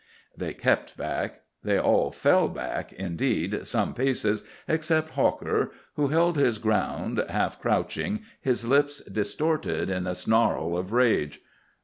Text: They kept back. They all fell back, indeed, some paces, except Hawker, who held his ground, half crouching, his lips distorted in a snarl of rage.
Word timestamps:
They 0.35 0.55
kept 0.55 0.97
back. 0.97 1.41
They 1.63 1.77
all 1.77 2.09
fell 2.09 2.47
back, 2.47 2.91
indeed, 2.91 3.67
some 3.67 3.93
paces, 3.93 4.41
except 4.67 5.09
Hawker, 5.11 5.71
who 5.93 6.07
held 6.07 6.37
his 6.37 6.57
ground, 6.57 7.23
half 7.29 7.59
crouching, 7.61 8.21
his 8.41 8.65
lips 8.65 9.03
distorted 9.03 9.91
in 9.91 10.07
a 10.07 10.15
snarl 10.15 10.75
of 10.75 10.91
rage. 10.91 11.41